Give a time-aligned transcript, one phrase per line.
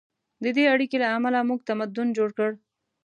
[0.43, 2.51] د دې اړیکې له امله موږ تمدن جوړ کړ.